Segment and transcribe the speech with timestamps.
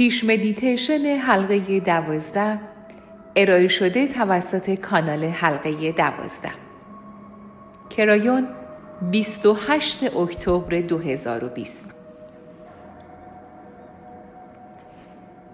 [0.00, 2.58] پیش مدیتیشن حلقه دوازده
[3.36, 6.50] ارائه شده توسط کانال حلقه دوازده.
[7.90, 8.48] کرایون
[9.10, 11.84] 28 اکتبر 2020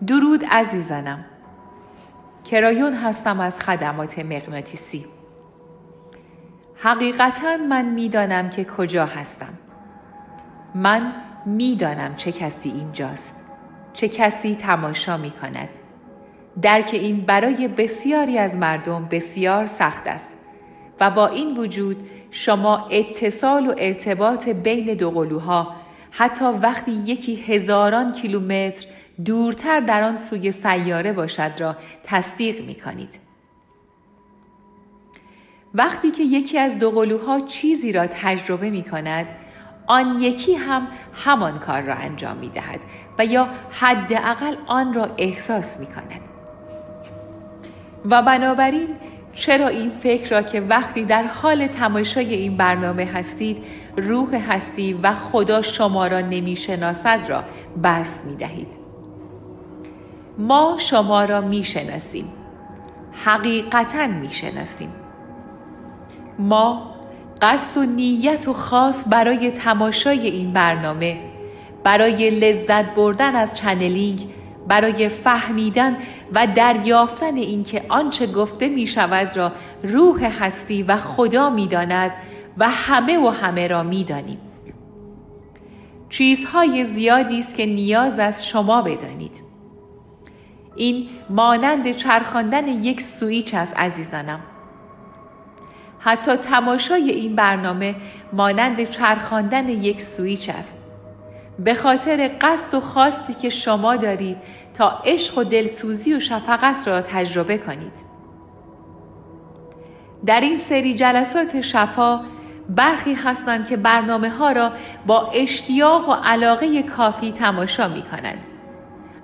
[0.06, 1.24] درود عزیزانم.
[2.50, 5.06] کرایون هستم از خدمات مغناطیسی.
[6.76, 9.54] حقیقتا من می‌دانم که کجا هستم.
[10.74, 11.12] من
[11.46, 13.45] می‌دانم چه کسی اینجاست.
[13.96, 15.68] چه کسی تماشا می کند
[16.62, 20.32] درک این برای بسیاری از مردم بسیار سخت است
[21.00, 25.74] و با این وجود شما اتصال و ارتباط بین دو قلوها
[26.10, 28.86] حتی وقتی یکی هزاران کیلومتر
[29.24, 33.18] دورتر در آن سوی سیاره باشد را تصدیق می کنید.
[35.74, 39.26] وقتی که یکی از دو قلوها چیزی را تجربه می کند
[39.86, 42.80] آن یکی هم همان کار را انجام می دهد
[43.18, 46.20] و یا حداقل آن را احساس می کند.
[48.10, 48.88] و بنابراین
[49.34, 53.64] چرا این فکر را که وقتی در حال تماشای این برنامه هستید
[53.96, 57.42] روح هستی و خدا شما را نمی‌شناسد را
[57.84, 58.68] بست می دهید.
[60.38, 62.32] ما شما را می شناسیم.
[63.24, 64.90] حقیقتا می شناسیم.
[66.38, 66.94] ما
[67.42, 71.18] قصد و نیت و خاص برای تماشای این برنامه
[71.86, 74.28] برای لذت بردن از چنلینگ
[74.68, 75.96] برای فهمیدن
[76.34, 82.14] و دریافتن اینکه آنچه گفته می شود را روح هستی و خدا می داند
[82.58, 84.38] و همه و همه را می دانیم.
[86.08, 89.42] چیزهای زیادی است که نیاز از شما بدانید.
[90.76, 94.40] این مانند چرخاندن یک سویچ است عزیزانم.
[95.98, 97.94] حتی تماشای این برنامه
[98.32, 100.85] مانند چرخاندن یک سویچ است.
[101.58, 104.36] به خاطر قصد و خواستی که شما دارید
[104.74, 108.06] تا عشق و دلسوزی و شفقت را تجربه کنید.
[110.26, 112.20] در این سری جلسات شفا
[112.68, 114.72] برخی هستند که برنامه ها را
[115.06, 118.46] با اشتیاق و علاقه کافی تماشا می کنند.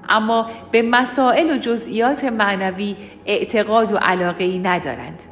[0.09, 2.97] اما به مسائل و جزئیات معنوی
[3.27, 5.23] اعتقاد و علاقه ای ندارند.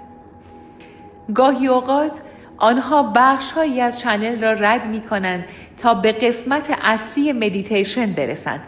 [1.34, 2.20] گاهی اوقات
[2.60, 5.44] آنها بخش هایی از channel را رد می کنند
[5.76, 8.60] تا به قسمت اصلی مدیتیشن برسند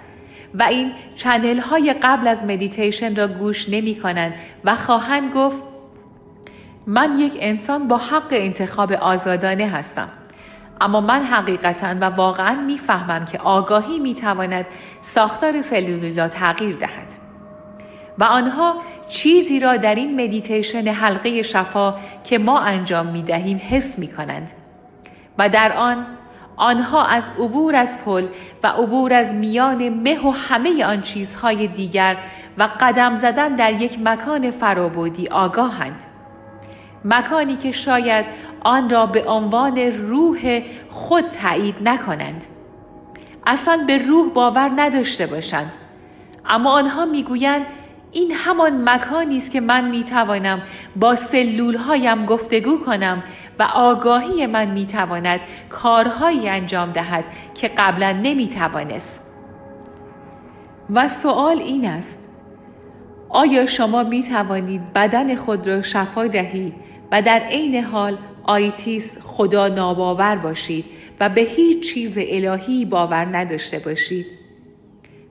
[0.54, 5.62] و این channel های قبل از مدیتیشن را گوش نمی کنند و خواهند گفت
[6.86, 10.08] من یک انسان با حق انتخاب آزادانه هستم.
[10.80, 14.66] اما من حقیقتا و واقعا می‌فهمم که آگاهی می‌تواند
[15.02, 17.21] ساختار سلولی را تغییر دهد.
[18.18, 18.74] و آنها
[19.08, 24.52] چیزی را در این مدیتیشن حلقه شفا که ما انجام می دهیم حس می کنند
[25.38, 26.06] و در آن
[26.56, 28.26] آنها از عبور از پل
[28.62, 32.16] و عبور از میان مه و همه آن چیزهای دیگر
[32.58, 36.04] و قدم زدن در یک مکان فرابودی آگاهند.
[37.04, 38.26] مکانی که شاید
[38.60, 42.44] آن را به عنوان روح خود تایید نکنند.
[43.46, 45.72] اصلا به روح باور نداشته باشند.
[46.46, 47.66] اما آنها می‌گویند
[48.12, 50.62] این همان مکانی است که من می توانم
[50.96, 53.22] با سلول هایم گفتگو کنم
[53.58, 55.40] و آگاهی من می تواند
[55.70, 57.24] کارهایی انجام دهد
[57.54, 59.22] که قبلا نمی توانست.
[60.90, 62.28] و سوال این است
[63.28, 66.74] آیا شما می توانید بدن خود را شفا دهید
[67.12, 70.84] و در عین حال آیتیس خدا ناباور باشید
[71.20, 74.26] و به هیچ چیز الهی باور نداشته باشید؟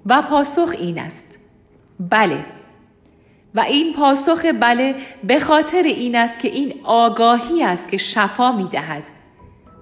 [0.05, 1.39] و پاسخ این است
[1.99, 2.45] بله
[3.55, 8.67] و این پاسخ بله به خاطر این است که این آگاهی است که شفا می
[8.67, 9.03] دهد.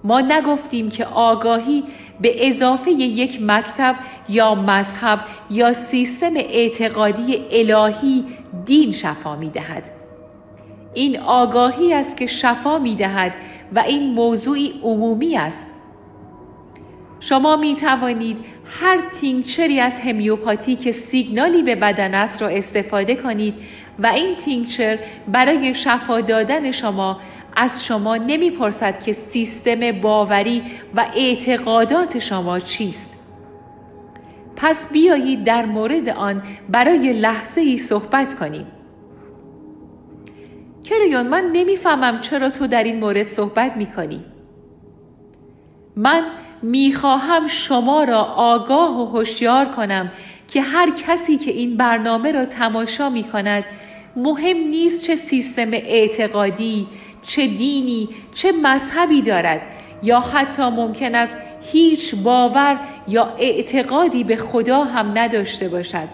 [0.03, 1.83] ما نگفتیم که آگاهی
[2.21, 3.95] به اضافه یک مکتب
[4.29, 5.19] یا مذهب
[5.49, 8.25] یا سیستم اعتقادی الهی
[8.65, 9.91] دین شفا می دهد.
[10.93, 13.33] این آگاهی است که شفا می دهد
[13.75, 15.68] و این موضوعی عمومی است.
[17.19, 23.53] شما می توانید هر تینکچری از همیوپاتی که سیگنالی به بدن است را استفاده کنید
[23.99, 27.19] و این تینکچر برای شفا دادن شما
[27.55, 30.63] از شما نمی‌پرسد که سیستم باوری
[30.95, 33.19] و اعتقادات شما چیست.
[34.55, 38.67] پس بیایید در مورد آن برای لحظه ای صحبت کنیم.
[40.83, 44.23] کریون من نمی‌فهمم چرا تو در این مورد صحبت می کنی.
[45.95, 46.23] من
[46.61, 50.11] می‌خواهم شما را آگاه و هوشیار کنم
[50.47, 53.63] که هر کسی که این برنامه را تماشا می کند
[54.15, 56.87] مهم نیست چه سیستم اعتقادی،
[57.21, 59.61] چه دینی، چه مذهبی دارد
[60.03, 61.37] یا حتی ممکن است
[61.71, 66.07] هیچ باور یا اعتقادی به خدا هم نداشته باشد.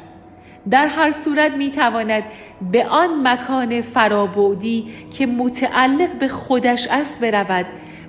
[0.70, 2.24] در هر صورت می تواند
[2.72, 4.88] به آن مکان فرابودی
[5.18, 7.66] که متعلق به خودش است برود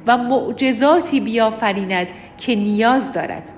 [0.06, 2.06] و معجزاتی بیافریند
[2.38, 3.52] که نیاز دارد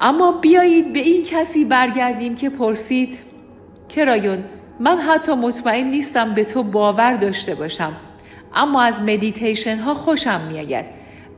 [0.00, 3.20] اما بیایید به این کسی برگردیم که پرسید
[3.88, 4.44] کرایون
[4.80, 7.92] من حتی مطمئن نیستم به تو باور داشته باشم
[8.54, 10.84] اما از مدیتیشن ها خوشم میآید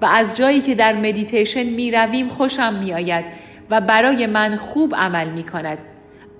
[0.01, 3.25] و از جایی که در مدیتیشن می رویم خوشم می آید
[3.71, 5.79] و برای من خوب عمل می کند.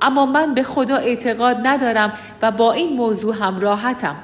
[0.03, 2.13] اما من به خدا اعتقاد ندارم
[2.43, 4.17] و با این موضوع هم راحتم.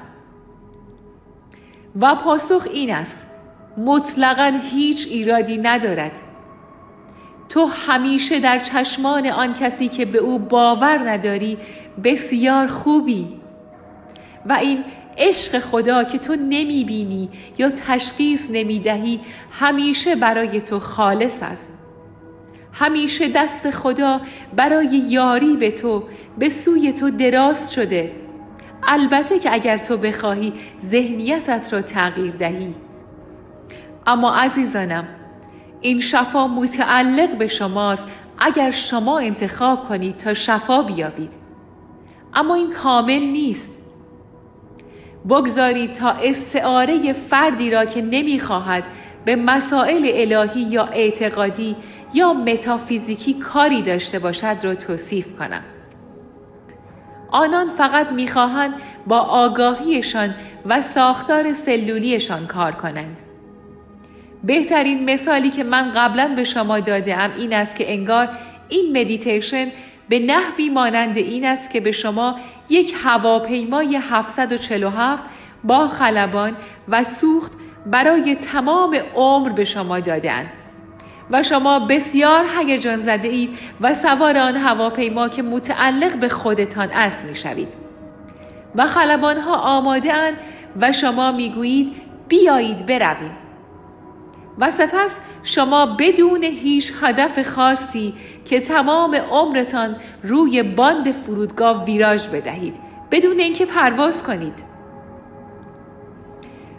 [2.01, 3.27] و پاسخ این است
[3.77, 6.21] مطلقا هیچ ایرادی ندارد.
[7.49, 11.59] تو همیشه در چشمان آن کسی که به او باور نداری
[12.05, 13.29] بسیار خوبی.
[14.47, 14.85] و این
[15.19, 17.29] عشق خدا که تو نمی بینی
[17.59, 19.21] یا تشخیص نمی دهی
[19.51, 21.73] همیشه برای تو خالص است.
[22.73, 24.21] همیشه دست خدا
[24.57, 26.03] برای یاری به تو
[26.39, 28.26] به سوی تو دراز شده.
[28.87, 30.53] البته که اگر تو بخواهی
[30.83, 32.75] ذهنیتت را تغییر دهی.
[34.07, 35.09] اما عزیزانم
[35.81, 38.09] این شفا متعلق به شماست.
[38.39, 41.33] اگر شما انتخاب کنید تا شفا بیابید.
[42.35, 43.83] اما این کامل نیست.
[45.29, 48.87] بگذارید تا استعاره فردی را که نمی‌خواهد
[49.25, 51.77] به مسائل الهی یا اعتقادی
[52.15, 55.63] یا متافیزیکی کاری داشته باشد را توصیف کنم.
[57.31, 58.75] آنان فقط می‌خواهند
[59.07, 60.35] با آگاهیشان
[60.67, 63.21] و ساختار سلولیشان کار کنند.
[64.45, 68.29] بهترین مثالی که من قبلا به شما داده ام این است که انگار
[68.69, 69.67] این مدیتیشن
[70.09, 72.37] به نحوی مانند این است که به شما
[72.69, 75.23] یک هواپیمای 747
[75.65, 76.57] با خلبان
[76.89, 77.53] و سوخت
[77.87, 80.47] برای تمام عمر به شما دادن
[81.31, 87.25] و شما بسیار هیجان زده اید و سوار آن هواپیما که متعلق به خودتان است
[87.25, 87.69] می شوید.
[88.75, 90.37] و خلبان ها آماده اند
[90.81, 91.93] و شما می گویید
[92.29, 93.37] بیایید برویم.
[94.59, 98.15] و سپس شما بدون هیچ هدف خاصی
[98.45, 102.77] که تمام عمرتان روی باند فرودگاه ویراژ بدهید
[103.11, 104.65] بدون اینکه پرواز کنید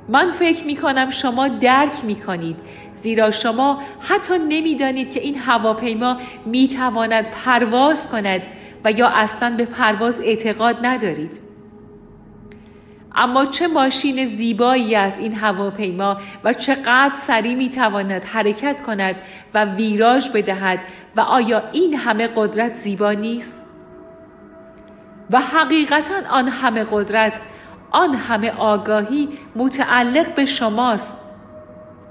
[0.09, 2.57] من فکر می کنم شما درک می کنید
[2.97, 8.41] زیرا شما حتی نمی‌دانید که این هواپیما می تواند پرواز کند
[8.83, 11.47] و یا اصلا به پرواز اعتقاد ندارید
[13.15, 19.15] اما چه ماشین زیبایی است این هواپیما و چقدر سریع می تواند حرکت کند
[19.53, 20.79] و ویراژ بدهد
[21.15, 23.63] و آیا این همه قدرت زیبا نیست؟
[25.31, 27.41] و حقیقتا آن همه قدرت
[27.91, 31.26] آن همه آگاهی متعلق به شماست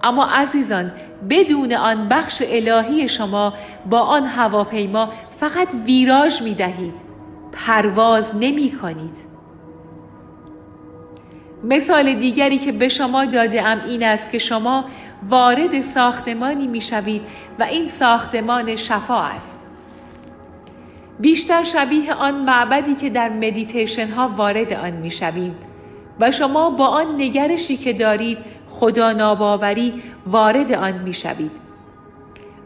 [0.02, 0.93] اما عزیزان
[1.31, 3.52] بدون آن بخش الهی شما
[3.90, 5.08] با آن هواپیما
[5.40, 7.04] فقط ویراژ می دهید
[7.52, 9.16] پرواز نمی کنید
[11.64, 14.84] مثال دیگری که به شما داده ام این است که شما
[15.31, 17.22] وارد ساختمانی می شوید
[17.58, 19.60] و این ساختمان شفا است.
[21.20, 25.56] بیشتر شبیه آن معبدی که در مدیتیشن ها وارد آن می شویم
[26.20, 28.38] و شما با آن نگرشی که دارید
[28.81, 31.50] خدا ناباوری وارد آن می شوید.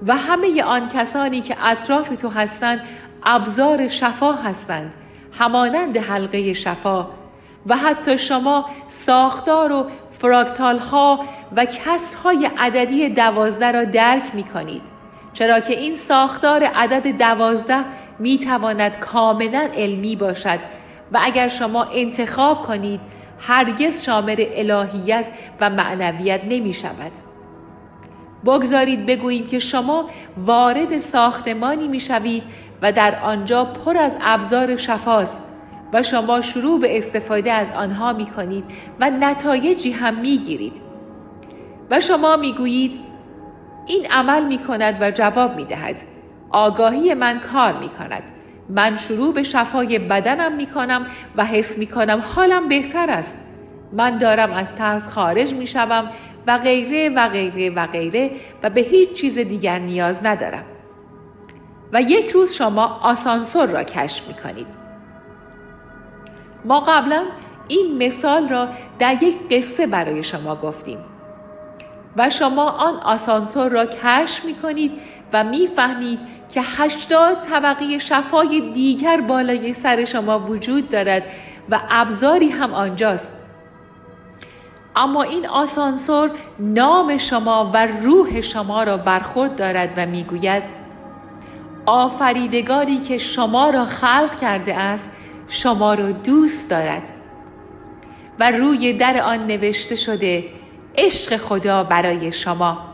[0.06, 2.80] و همه آن کسانی که اطراف تو هستند
[3.22, 4.94] ابزار شفا هستند
[5.38, 7.06] همانند حلقه شفا.
[7.66, 9.86] و حتی شما ساختار و
[10.18, 11.24] فراکتال ها
[11.56, 14.82] و کسرهای عددی دوازده را درک می کنید
[15.32, 17.84] چرا که این ساختار عدد دوازده
[18.18, 20.58] می تواند کاملا علمی باشد.
[21.12, 23.00] و اگر شما انتخاب کنید
[23.40, 25.30] هرگز شامل الهیت
[25.60, 27.12] و معنویت نمی شود.
[28.44, 32.42] بگذارید بگوییم که شما وارد ساختمانی می شوید
[32.82, 35.44] و در آنجا پر از ابزار شفاست
[35.92, 38.64] و شما شروع به استفاده از آنها می کنید
[39.00, 40.80] و نتایجی هم می گیرید.
[41.90, 43.00] و شما می گویید
[43.86, 45.96] این عمل می کند و جواب می دهد.
[46.50, 48.22] آگاهی من کار می کند.
[48.70, 53.48] من شروع به شفای بدنم می کنم و حس می کنم حالم بهتر است.
[53.92, 56.10] من دارم از ترس خارج می شوم
[56.46, 58.30] و غیره و غیره و غیره
[58.62, 60.64] و به هیچ چیز دیگر نیاز ندارم.
[61.92, 64.66] و یک روز شما آسانسور را کشف می کنید.
[66.64, 67.22] ما قبلا
[67.68, 70.98] این مثال را در یک قصه برای شما گفتیم
[72.16, 74.92] و شما آن آسانسور را کشف می کنید
[75.32, 76.18] و می‌فهمید
[76.52, 81.22] که هشتاد طبقه شفای دیگر بالای سر شما وجود دارد
[81.70, 83.32] و ابزاری هم آنجاست.
[84.96, 90.62] اما این آسانسور نام شما و روح شما را برخورد دارد و می‌گوید
[91.86, 95.10] آفریدگاری که شما را خلق کرده است
[95.48, 97.10] شما را دوست دارد
[98.40, 100.44] و روی در آن نوشته شده
[100.96, 102.89] عشق خدا برای شما.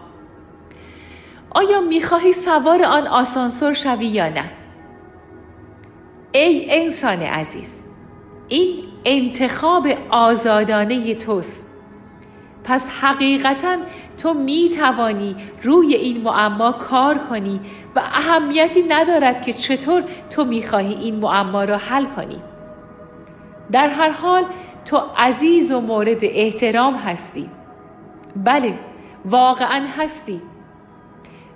[1.57, 4.45] آیا می‌خواهی سوار آن آسانسور شوی یا نه؟
[6.33, 7.85] ای انسان عزیز
[8.49, 11.67] این انتخاب آزادانه توست.
[12.65, 13.77] پس حقیقتا
[14.19, 17.61] تو می توانی روی این معما کار کنی
[17.95, 22.41] و اهمیتی ندارد که چطور تو می خواهی این معما را حل کنی.
[23.73, 24.45] در هر حال
[24.85, 27.51] تو عزیز و مورد احترام هستی.
[28.37, 28.79] بله
[29.25, 30.41] واقعا هستی.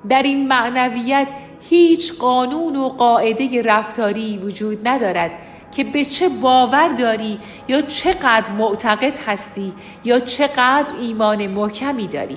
[0.09, 5.30] در این معنویت هیچ قانون و قاعده رفتاری وجود ندارد
[5.73, 7.38] که به چه باور داری
[7.69, 9.73] یا چقدر معتقد هستی
[10.04, 12.37] یا چقدر ایمان محکمی داری.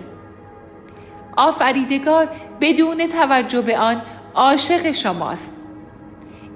[1.38, 2.29] آفریدگار
[2.62, 4.01] بدون توجه به آن
[4.36, 5.58] عاشق شماست.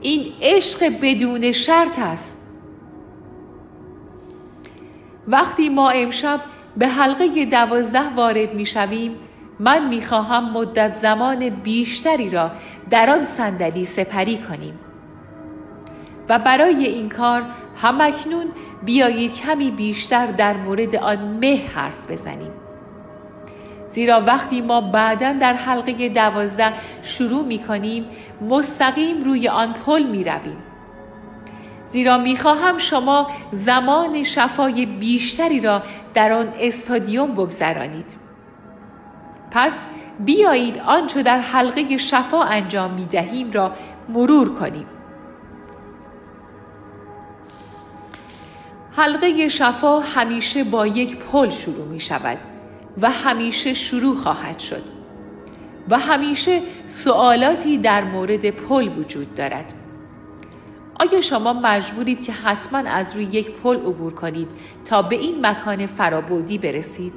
[0.02, 2.38] این عشق بدون شرط است.
[5.28, 6.40] وقتی ما امشب
[6.78, 9.16] به حلقه دوازده وارد می شویم
[9.60, 12.52] من می خواهم مدت زمان بیشتری را
[12.90, 14.80] در آن صندلی سپری کنیم
[16.30, 17.44] و برای این کار
[17.82, 18.46] همکنون
[18.84, 22.52] بیایید کمی بیشتر در مورد آن مه حرف بزنیم
[23.90, 26.74] زیرا وقتی ما بعدا در حلقه دوازده
[27.04, 28.06] شروع می کنیم
[28.42, 30.58] مستقیم روی آن پل می رویم.
[31.88, 35.82] زیرا می خواهم شما زمان شفای بیشتری را
[36.14, 38.27] در آن استادیوم بگذرانید.
[39.52, 39.88] پس
[40.20, 43.72] بیایید آنچه در حلقه شفا انجام می دهیم را
[44.10, 44.86] مرور کنیم.
[48.92, 52.38] حلقه شفا همیشه با یک پل شروع می شود
[53.02, 54.84] و همیشه شروع خواهد شد
[55.90, 59.74] و همیشه سوالاتی در مورد پل وجود دارد
[61.00, 64.48] آیا شما مجبورید که حتما از روی یک پل عبور کنید
[64.86, 67.14] تا به این مکان فرابودی برسید؟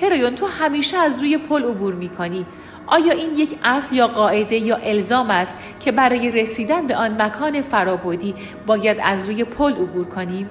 [0.00, 2.46] کرایون تو همیشه از روی پل عبور می کنی
[2.86, 7.60] آیا این یک اصل یا قاعده یا الزام است که برای رسیدن به آن مکان
[7.60, 8.34] فرابودی
[8.66, 10.50] باید از روی پل عبور کنیم؟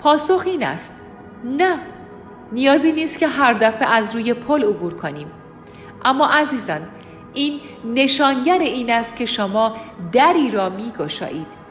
[0.00, 1.02] پاسخ این است.
[1.44, 1.76] نه
[2.52, 5.26] نیازی نیست که هر دفعه از روی پل عبور کنیم.
[6.04, 6.80] اما عزیزان
[7.34, 7.60] این
[7.94, 9.76] نشانگر این است که شما
[10.12, 11.64] دری را می گشایید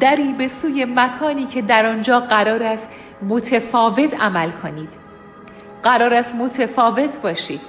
[0.00, 2.90] دری به سوی مکانی که در آنجا قرار است
[3.28, 5.07] متفاوت عمل کنید.
[5.82, 7.60] قرار است متفاوت باشید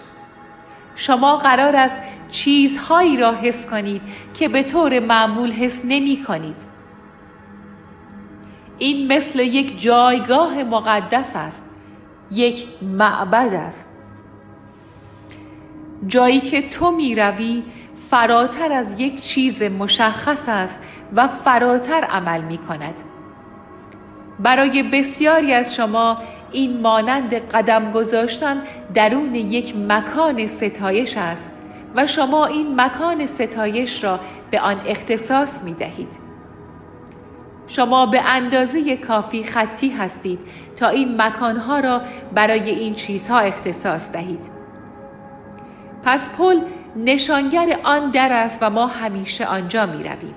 [0.96, 2.02] شما قرار است
[2.32, 4.02] چیزهایی را حس کنید
[4.34, 6.66] که به طور معمول حس نمی کنید.
[8.78, 11.70] این مثل یک جایگاه مقدس است.
[12.32, 13.90] یک معبد است.
[16.08, 17.64] جایی که تو می روی
[18.10, 20.80] فراتر از یک چیز مشخص است
[21.16, 23.02] و فراتر عمل می کند.
[24.40, 26.18] برای بسیاری از شما
[26.52, 28.62] این مانند قدم گذاشتن
[28.94, 31.52] درون یک مکان ستایش است
[31.96, 34.20] و شما این مکان ستایش را
[34.52, 36.30] به آن اختصاص می دهید.
[37.68, 40.40] شما به اندازه کافی خطی هستید
[40.76, 42.02] تا این مکانها را
[42.34, 44.46] برای این چیزها اختصاص دهید.
[46.04, 46.62] پس پل
[46.96, 50.36] نشانگر آن در است و ما همیشه آنجا می رویم.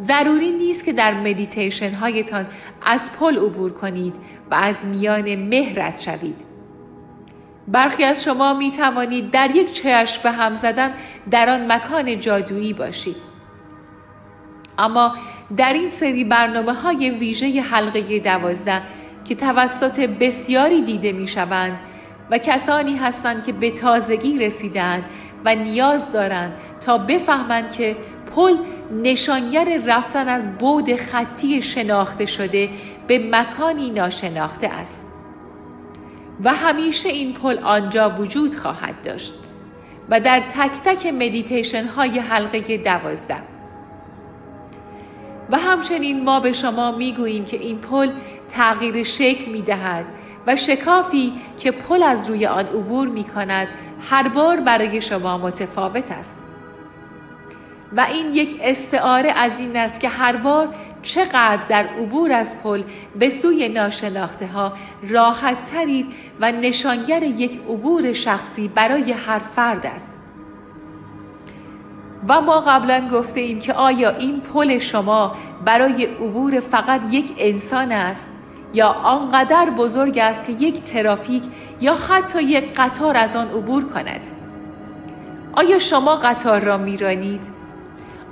[0.00, 2.46] ضروری نیست که در مدیتیشن هایتان
[2.82, 4.14] از پل عبور کنید
[4.50, 6.36] و از میان مه رد شوید.
[7.68, 10.92] برخی از شما می توانید در یک چشم به هم زدن
[11.30, 13.16] در آن مکان جادویی باشید.
[14.78, 15.14] اما
[15.56, 18.82] در این سری برنامه های ویژه حلقه دوازده
[19.24, 21.80] که توسط بسیاری دیده می شوند
[22.30, 25.04] و کسانی هستند که به تازگی رسیدند
[25.44, 27.96] و نیاز دارند تا بفهمند که
[28.36, 28.56] پل
[29.02, 32.68] نشانگر رفتن از بود خطی شناخته شده
[33.10, 35.06] به مکانی ناشناخته است
[36.44, 39.34] و همیشه این پل آنجا وجود خواهد داشت
[40.08, 43.36] و در تک تک مدیتیشن های حلقه دوازده
[45.50, 48.10] و همچنین ما به شما می گوییم که این پل
[48.48, 50.06] تغییر شکل می دهد
[50.46, 53.68] و شکافی که پل از روی آن عبور می کند
[54.10, 56.42] هر بار برای شما متفاوت است.
[57.96, 60.68] و این یک استعاره از این است که هر بار
[61.02, 62.82] چقدر در عبور از پل
[63.18, 64.72] به سوی ناشناخته ها
[65.08, 66.06] راحت ترید
[66.40, 70.20] و نشانگر یک عبور شخصی برای هر فرد است.
[72.28, 77.92] و ما قبلا گفته ایم که آیا این پل شما برای عبور فقط یک انسان
[77.92, 78.30] است
[78.74, 81.42] یا آنقدر بزرگ است که یک ترافیک
[81.80, 84.28] یا حتی یک قطار از آن عبور کند
[85.52, 87.59] آیا شما قطار را میرانید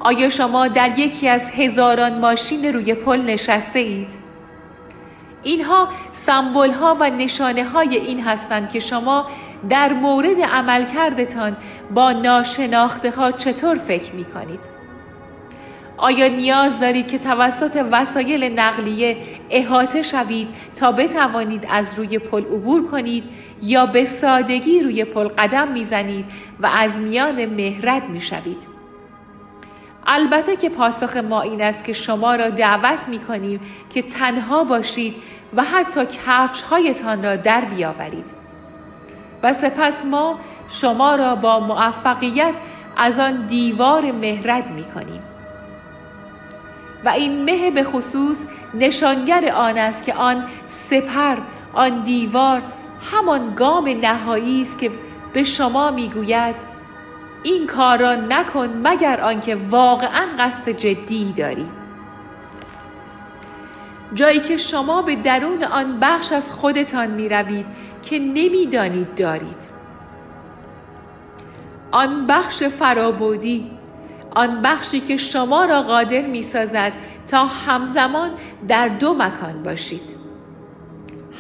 [0.01, 4.29] آیا شما در یکی از هزاران ماشین روی پل نشسته اید؟
[5.43, 9.27] اینها سمبل ها و نشانه های این هستند که شما
[9.71, 11.57] در مورد عملکردتان
[11.95, 14.79] با ناشناخته ها چطور فکر می کنید
[15.97, 19.17] آیا نیاز دارید که توسط وسایل نقلیه
[19.51, 23.25] احاطه شوید تا بتوانید از روی پل عبور کنید
[23.63, 26.25] یا به سادگی روی پل قدم می‌زنید
[26.61, 28.78] و از میان مهرد می‌شوید؟
[30.09, 33.61] البته که پاسخ ما این است که شما را دعوت می کنیم
[33.91, 35.15] که تنها باشید
[35.57, 38.31] و حتی کفش هایتان را در بیاورید.
[39.43, 40.39] و سپس ما
[40.71, 42.55] شما را با موفقیت
[42.97, 45.23] از آن دیوار مهرد می کنیم
[47.05, 48.39] و این مه به خصوص
[48.75, 51.37] نشانگر آن است که آن سپر
[51.73, 52.63] آن دیوار
[53.13, 54.91] همان گام نهایی است که
[55.33, 56.78] به شما می‌گوید
[57.43, 61.67] این کار را نکن مگر آنکه واقعا قصد جدی داری.
[64.15, 67.67] جایی که شما به درون آن بخش از خودتان می روید
[68.03, 69.79] که نمی‌دانید دارید.
[71.93, 73.71] آن بخش فرابودی
[74.31, 76.93] آن بخشی که شما را قادر می سازد
[77.29, 78.31] تا همزمان
[78.69, 80.18] در دو مکان باشید.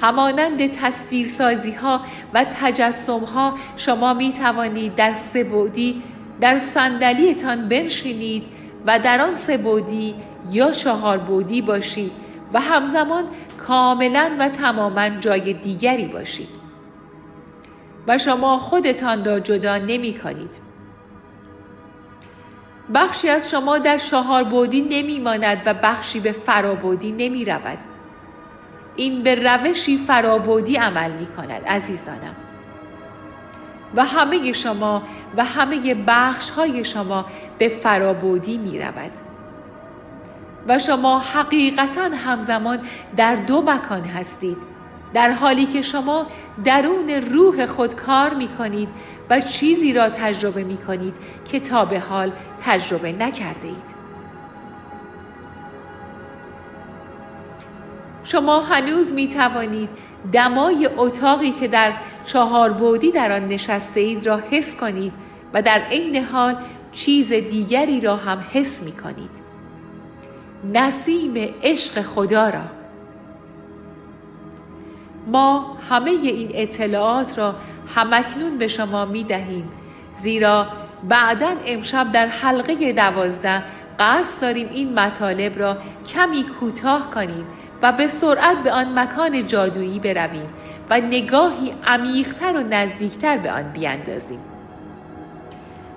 [0.00, 2.00] همانند تصویرسازی ها
[2.34, 6.02] و تجسم ها شما می توانید در سبودی
[6.40, 8.44] در صندلیتان بنشینید
[8.86, 10.14] و در آن سبودی
[10.50, 12.12] یا چهار بودی باشید
[12.52, 13.24] و همزمان
[13.58, 16.48] کاملا و تماما جای دیگری باشید
[18.08, 20.68] و شما خودتان را جدا نمی کنید
[22.94, 27.97] بخشی از شما در چهار بودی نمی ماند و بخشی به فرابودی نمی رود.
[28.98, 32.36] این به روشی فرابودی عمل می کند عزیزانم.
[33.94, 35.02] و همه شما
[35.36, 37.24] و همه بخش های شما
[37.58, 39.10] به فرابودی می رود.
[40.68, 42.80] و شما حقیقتا همزمان
[43.16, 44.58] در دو مکان هستید
[45.14, 46.26] در حالی که شما
[46.64, 48.88] درون روح خود کار می کنید
[49.30, 52.32] و چیزی را تجربه می کنید که تا به حال
[52.64, 53.97] تجربه نکرده اید.
[58.30, 59.88] شما هنوز می توانید
[60.32, 61.92] دمای اتاقی که در
[62.24, 65.12] چهار بودی در آن نشسته اید را حس کنید
[65.54, 66.56] و در عین حال
[66.92, 69.30] چیز دیگری را هم حس می کنید.
[70.74, 72.64] نسیم عشق خدا را
[75.26, 77.54] ما همه این اطلاعات را
[77.94, 79.68] همکنون به شما می دهیم
[80.18, 80.66] زیرا
[81.08, 83.62] بعدا امشب در حلقه دوازده
[83.98, 85.76] قصد داریم این مطالب را
[86.08, 87.46] کمی کوتاه کنیم
[87.82, 90.48] و به سرعت به آن مکان جادویی برویم
[90.90, 94.40] و نگاهی عمیقتر و نزدیکتر به آن بیاندازیم.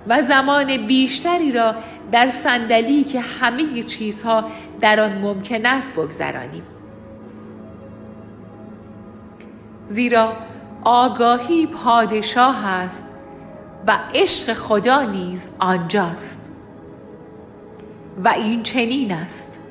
[0.08, 1.74] و زمان بیشتری را
[2.12, 4.44] در صندلی که همه چیزها
[4.80, 6.62] در آن ممکن است بگذرانیم.
[9.88, 10.32] زیرا
[10.84, 13.08] آگاهی پادشاه است
[13.86, 16.52] و عشق خدا نیز آنجاست.
[18.24, 19.61] و این چنین است.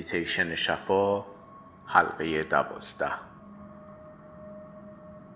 [0.00, 1.24] مدیتیشن شفا
[1.86, 3.12] حلقه دوازده.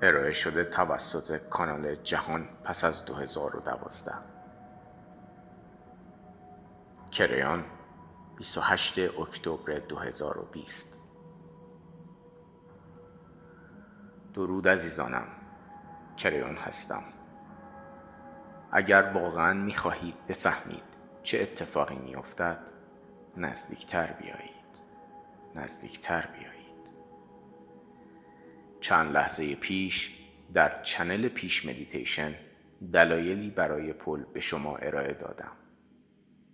[0.03, 4.13] ارائه شده توسط کانال جهان پس از 2012
[7.11, 7.65] کریان
[8.37, 11.03] 28 اکتبر 2020
[14.35, 15.27] درود عزیزانم.
[16.17, 17.03] کریان هستم.
[18.73, 20.85] اگر واقعا می‌خواهید بفهمید
[21.23, 22.59] چه اتفاقی میافتد
[23.37, 24.54] نزدیکتر بیایید.
[25.55, 26.55] نزدیکتر بیایید.
[28.81, 30.19] چند لحظه پیش
[30.55, 32.35] در channel پیش مدیتیشن
[32.93, 35.53] دلایلی برای پل به شما ارائه دادم.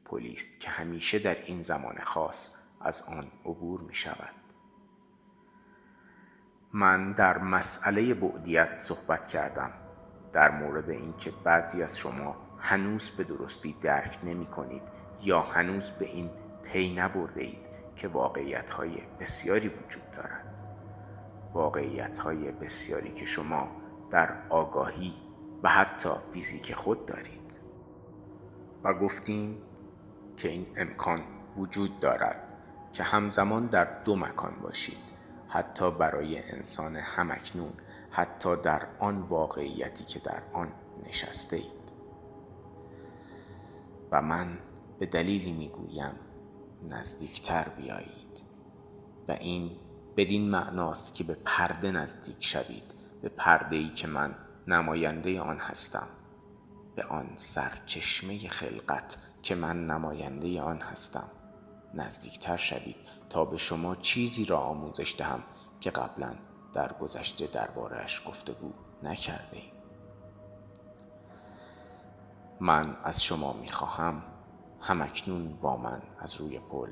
[0.04, 4.34] پلیست که همیشه در این زمان خاص از آن عبور می شود.
[6.72, 9.72] من در مسئله بعدیت صحبت کردم
[10.32, 14.82] در مورد اینکه بعضی از شما هنوز به درستی درک نمی کنید
[15.22, 16.30] یا هنوز به این
[16.62, 17.69] پی نبرده اید
[18.00, 20.54] که واقعیت های بسیاری وجود دارد.
[21.52, 23.68] واقعیت های بسیاری که شما
[24.10, 25.14] در آگاهی
[25.62, 27.58] و حتی فیزیک خود دارید.
[28.84, 29.62] و گفتیم
[30.36, 31.20] که این امکان
[31.56, 32.42] وجود دارد
[32.92, 35.10] که همزمان در دو مکان باشید.
[35.48, 37.72] حتی برای انسان همکنون
[38.10, 40.72] حتی در آن واقعیتی که در آن
[41.06, 41.90] نشسته اید
[44.10, 44.58] و من
[44.98, 46.12] به دلیلی می‌گویم
[46.88, 48.42] نزدیکتر بیایید.
[49.28, 49.70] و این
[50.16, 54.34] بدین معناست که به پرده نزدیک شوید به پرده ای که من
[54.66, 56.06] نماینده آن هستم.
[56.96, 61.30] به آن سرچشمه خلقت که من نماینده آن هستم.
[61.94, 62.96] نزدیکتر شوید
[63.30, 65.42] تا به شما چیزی را آموزش دهم
[65.80, 66.34] که قبلا
[66.72, 69.72] در گذشته دربارهش گفتگو نکرده ایم.
[72.60, 74.22] من از شما می‌خواهم
[74.80, 76.90] همکنون با من از روی پل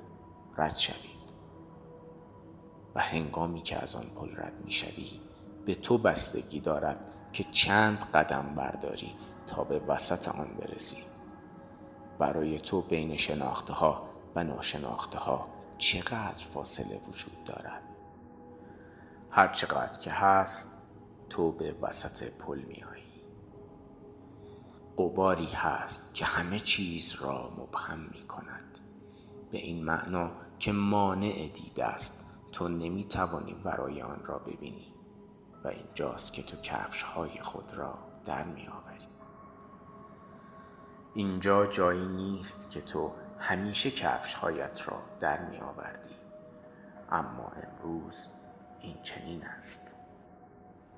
[0.56, 1.18] رد شوید
[2.94, 5.20] و هنگامی که از آن پل رد می‌شوی
[5.66, 6.96] به تو بستگی دارد
[7.32, 11.02] که چند قدم برداری تا به وسط آن برسی.
[12.18, 15.48] برای تو بین شناخته ها و ناشناخته ها
[15.78, 17.82] چقدر فاصله وجود دارد؟
[19.30, 20.88] هر چقدر که هست
[21.30, 22.97] تو به وسط پل میایی
[24.98, 28.78] قباری هست که همه چیز را مبهم می کند.
[29.50, 34.94] به این معنا که مانع دیده است تو نمی توانی ورای آن را ببینی
[35.64, 39.08] و اینجاست که تو کفش های خود را در می آوری.
[41.14, 46.16] اینجا جایی نیست که تو همیشه کفش هایت را در می آوردی.
[47.10, 48.26] اما امروز
[48.80, 49.94] این چنین است.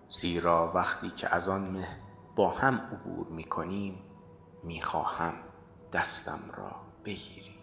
[0.09, 2.10] زیرا وقتی که از آن مه
[2.41, 3.99] با هم عبور می کنیم
[4.63, 5.33] می خواهم
[5.93, 6.71] دستم را
[7.05, 7.55] بگیری.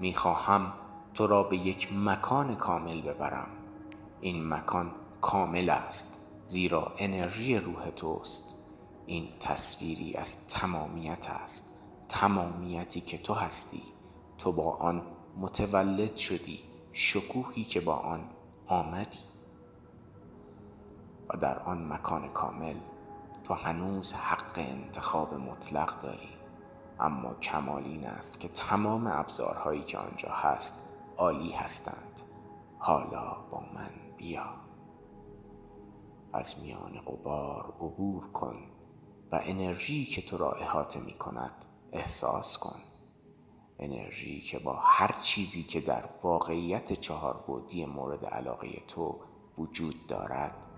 [0.00, 0.72] می خواهم
[1.14, 3.48] تو را به یک مکان کامل ببرم.
[4.20, 8.44] این مکان کامل است زیرا انرژی روح توست.
[9.06, 13.82] این تصویری از تمامیت است تمامیتی که تو هستی.
[14.38, 15.02] تو با آن
[15.36, 16.60] متولد شدی
[16.92, 18.30] شکوهی که با آن
[18.66, 19.18] آمدی.
[21.30, 22.76] و در آن مکان کامل
[23.44, 26.28] تو هنوز حق انتخاب مطلق داری.
[27.00, 32.20] اما کمال این است که تمام ابزارهایی که آنجا هست عالی هستند.
[32.78, 34.46] حالا با من بیا.
[36.32, 38.56] از میان قبار عبور کن
[39.32, 42.78] و انرژی که تو را احاطه می کند احساس کن.
[43.78, 49.20] انرژی که با هر چیزی که در واقعیت چهار بودی مورد علاقه تو
[49.58, 50.73] وجود دارد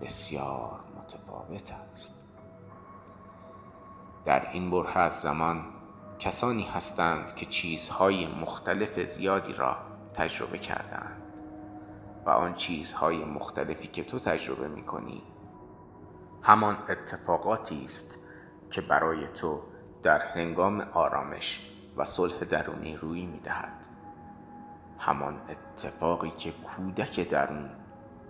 [0.00, 2.38] بسیار متفاوت است.
[4.24, 5.64] در این بره از زمان
[6.18, 9.76] کسانی هستند که چیزهای مختلف زیادی را
[10.14, 11.22] تجربه کردند
[12.26, 15.22] و آن چیزهای مختلفی که تو تجربه می کنی
[16.42, 18.18] همان اتفاقاتی است
[18.70, 19.62] که برای تو
[20.02, 23.86] در هنگام آرامش و صلح درونی روی می دهد
[24.98, 27.70] همان اتفاقی که کودک درون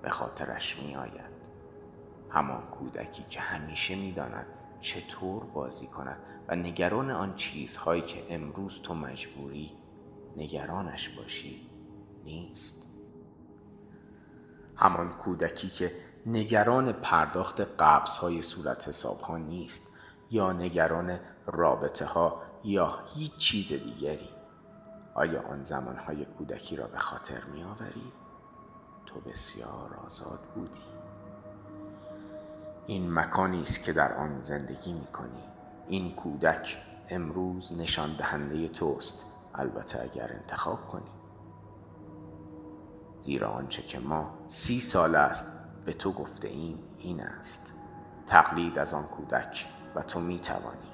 [0.02, 1.36] به خاطرش می آید
[2.36, 4.46] همان کودکی که همیشه می داند
[4.80, 6.18] چطور بازی کند
[6.48, 9.72] و نگران آن چیزهایی که امروز تو مجبوری
[10.36, 11.70] نگرانش باشی
[12.24, 12.86] نیست.
[14.76, 15.92] همان کودکی که
[16.26, 19.98] نگران پرداخت قبض های صورت حساب ها نیست
[20.30, 24.28] یا نگران رابطه ها یا هیچ چیز دیگری.
[25.14, 28.12] آیا آن زمانهای کودکی را به خاطر می آوری؟
[29.06, 30.95] تو بسیار آزاد بودی.
[32.86, 35.42] این مکانی است که در آن زندگی می کنی
[35.88, 39.24] این کودک امروز نشان دهنده توست.
[39.54, 41.10] البته اگر انتخاب کنی.
[43.18, 45.46] زیرا آنچه که ما سی سال است
[45.84, 47.82] به تو گفته ایم این است.
[48.26, 50.90] تقلید از آن کودک و تو می توانی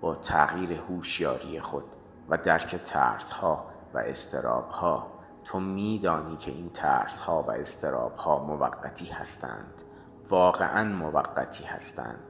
[0.00, 1.84] با تغییر هوشیاری خود
[2.28, 5.06] و درک ترس ها و استراب ها
[5.44, 9.82] تو میدانی که این ترس ها و استراب ها موقتی هستند.
[10.30, 12.20] واقعا موقتی هستند.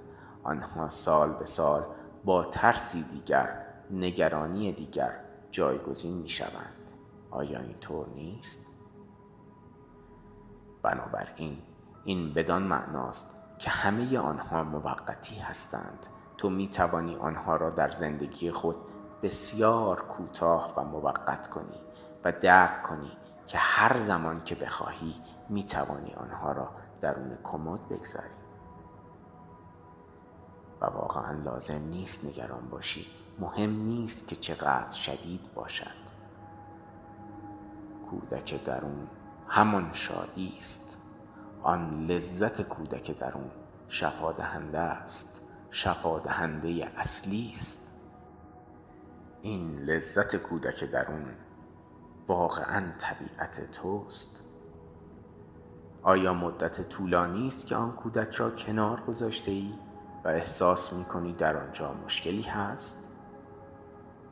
[0.43, 1.85] آنها سال به سال
[2.25, 6.93] با ترسی دیگر نگرانی دیگر جایگزین می شوند
[7.31, 8.67] آیا اینطور نیست؟
[10.83, 11.59] بنابراین
[12.05, 16.07] این بدان معناست که همه آنها موقتی هستند.
[16.39, 18.77] تو می توانی آنها را در زندگی خود
[19.23, 21.81] بسیار کوتاه و موقت کنی
[22.25, 23.13] و درک کنی
[23.47, 25.15] که هر زمان که بخواهی
[25.49, 28.35] می توانی آنها را درون کمد بگذاری
[30.81, 33.07] و واقعا لازم نیست نگران باشی.
[33.39, 36.01] مهم نیست که چقدر شدید باشد.
[38.11, 39.09] کودک درون
[39.49, 41.03] همان شادی است.
[41.63, 43.51] آن لذت کودک درون
[43.89, 45.41] شفا دهنده است.
[45.71, 48.01] شفا دهنده اصلی است.
[49.43, 51.25] این لذت کودک درون
[52.29, 54.50] واقعا طبیعت توست.
[56.03, 59.73] آیا مدت طولانی است که آن کودک را کنار گذاشته ای
[60.25, 63.17] و احساس می کنی در آنجا مشکلی هست؟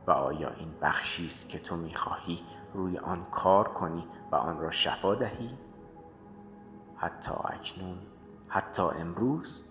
[0.06, 2.40] و آیا این بخشی است که تو می خواهی
[2.74, 5.50] روی آن کار کنی و آن را شفا دهی؟
[6.96, 7.98] حتی اکنون
[8.48, 9.64] حتی امروز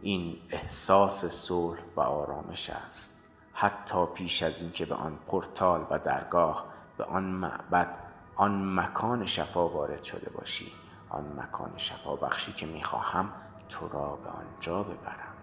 [0.00, 6.66] این احساس صلح و آرامش است حتی پیش از اینکه به آن پورتال و درگاه
[6.98, 8.05] به آن معبد
[8.36, 10.72] آن مکان شفا وارد شده باشی.
[11.08, 13.32] آن مکان شفا بخشی که می‌خواهم
[13.68, 15.34] تو را به آنجا ببرم.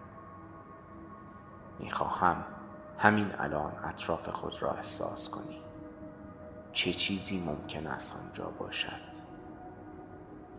[1.78, 2.44] می‌خواهم
[2.98, 5.60] همین الان اطراف خود را احساس کنی.
[6.72, 9.14] چه چیزی ممکن است آنجا باشد؟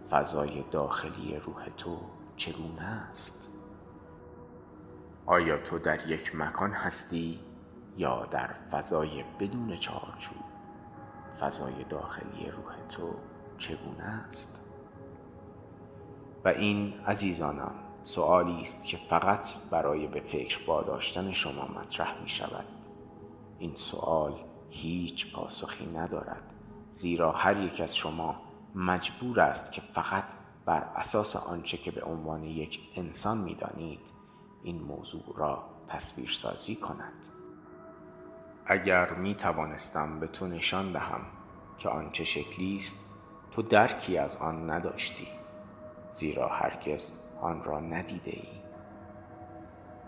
[0.09, 1.97] فضای داخلی روح تو
[2.37, 3.49] چگونه است؟
[5.25, 7.39] آیا تو در یک مکان هستی
[7.97, 10.54] یا در فضای بدون چارچوب؟
[11.39, 13.13] فضای داخلی روح تو
[13.57, 14.65] چگونه است؟
[16.45, 17.71] و این عزیزانم
[18.01, 22.65] سوالی است که فقط برای به فکر باداشتن شما مطرح می شود
[23.59, 24.33] این سوال
[24.69, 26.53] هیچ پاسخی ندارد
[26.91, 28.35] زیرا هر یک از شما
[28.75, 30.33] مجبور است که فقط
[30.65, 34.11] بر اساس آنچه که به عنوان یک انسان می دانید
[34.63, 37.27] این موضوع را تصویر سازی کند.
[38.67, 41.21] اگر می توانستم به تو نشان دهم
[41.77, 45.27] که آن چه شکلی است تو درکی از آن نداشتی
[46.11, 48.61] زیرا هرگز آن را ندیده ای.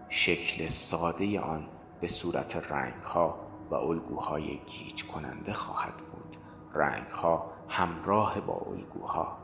[0.10, 1.68] شکل ساده آن
[2.02, 3.40] به صورت رنگ ها
[3.70, 6.38] و الگوهای گیج کننده خواهد بود.
[6.74, 9.38] رنگ ها همراه با الگوها.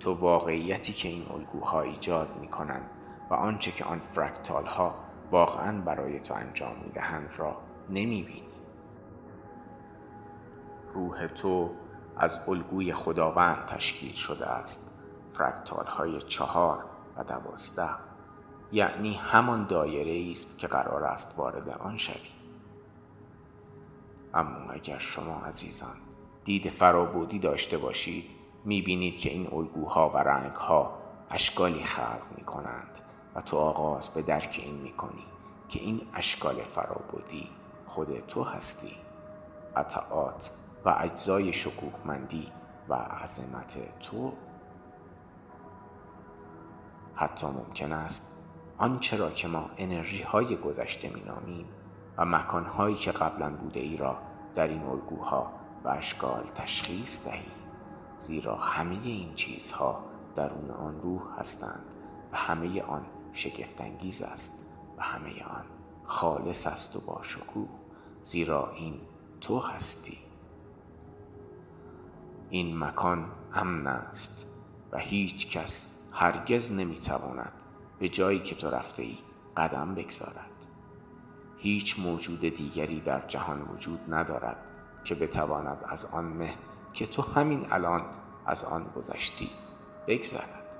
[0.00, 2.90] تو واقعیتی که این الگوها ایجاد می کنند
[3.30, 4.94] و آنچه که آن فرکتال ها
[5.30, 7.56] واقعا برای تو انجام می دهند را
[7.92, 8.42] نمی بینی.
[10.94, 11.70] روح تو
[12.16, 15.02] از الگوی خداوند تشکیل شده است
[15.32, 16.84] فرکتال های چهار
[17.16, 17.90] و دوازده
[18.72, 22.30] یعنی همان دایره است که قرار است وارد آن شوی
[24.34, 25.96] اما اگر شما عزیزان
[26.44, 28.24] دید فرابودی داشته باشید
[28.64, 30.98] می‌بینید که این الگوها و رنگها
[31.30, 32.98] اشکالی خلق می کنند
[33.34, 35.24] و تو آغاز به درک این می‌کنی
[35.68, 37.48] که این اشکال فرابودی
[37.86, 38.92] خود تو هستی.
[39.76, 40.50] قطعات
[40.84, 42.46] و اجزای شکوهمندی
[42.88, 44.32] و عظمت تو.
[47.14, 51.68] حتی ممکن است آنچه را که ما انرژی های گذشته مینامیم
[52.18, 54.18] و مکان هایی که قبلا بوده ای را
[54.54, 55.52] در این الگوها
[55.84, 57.52] و اشکال تشخیص دهیم.
[58.18, 60.04] زیرا همه این چیزها
[60.36, 61.94] درون آن روح هستند
[62.32, 65.64] و همه آن شگفتانگیز است و همه آن
[66.04, 67.68] خالص است و با شکوه
[68.22, 69.00] زیرا این
[69.40, 70.18] تو هستی.
[72.50, 74.46] این مکان امن است
[74.92, 77.52] و هیچ کس هرگز نمی‌تواند
[77.98, 79.18] به جایی که تو رفته ای
[79.56, 80.66] قدم بگذارد.
[81.58, 84.56] هیچ موجود دیگری در جهان وجود ندارد
[85.04, 86.54] که بتواند از آن مه
[86.92, 88.04] که تو همین الان
[88.46, 89.50] از آن گذشتی
[90.06, 90.76] بگذرد.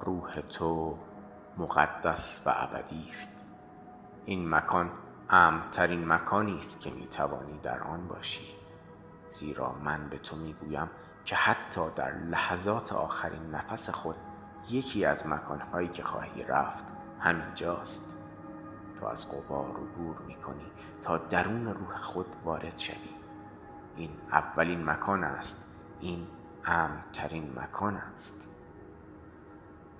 [0.00, 0.98] روح تو
[1.56, 3.60] مقدس و ابدی است.
[4.24, 4.90] این مکان
[5.30, 8.54] امترین مکانی است که می‌توانی در آن باشی.
[9.28, 10.90] زیرا من به تو می‌گویم
[11.24, 14.16] که حتی در لحظات آخرین نفس خود
[14.70, 16.84] یکی از مکانهایی که خواهی رفت
[17.20, 18.22] همینجاست.
[19.00, 20.70] تو از قبار عبور می‌کنی
[21.02, 23.16] تا درون روح خود وارد شوی.
[23.96, 25.82] این اولین مکان است.
[26.00, 26.26] این
[26.64, 28.55] امترین مکان است.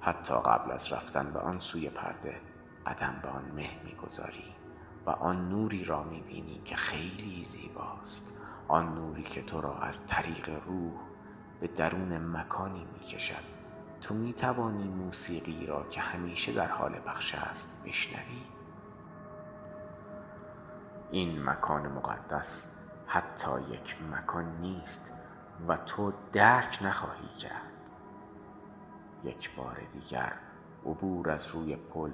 [0.07, 2.41] حتی قبل از رفتن به آن سوی پرده
[2.87, 4.55] قدم به آن مه می‌گذاری
[5.07, 8.41] و آن نوری را می‌بینی که خیلی زیباست.
[8.69, 10.93] آن نوری که تو را از طریق روح
[11.61, 13.45] به درون مکانی می‌کشد.
[14.01, 18.43] تو می توانی موسیقی را که همیشه در حال بخش است بشنوی.
[21.11, 25.23] این مکان مقدس حتی یک مکان نیست
[25.69, 27.76] و تو درک نخواهی کرد.
[29.27, 30.33] یک بار دیگر
[30.87, 32.11] عبور از روی پل